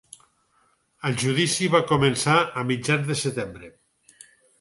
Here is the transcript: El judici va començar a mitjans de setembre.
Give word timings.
El 1.09 1.17
judici 1.23 1.67
va 1.75 1.81
començar 1.91 2.37
a 2.61 2.63
mitjans 2.71 3.05
de 3.11 3.19
setembre. 3.21 3.71